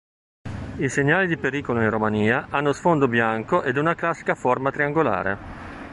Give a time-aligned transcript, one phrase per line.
[0.77, 5.37] I segnali di pericolo in Romania hanno sfondo bianco ed una classica forma triangolare.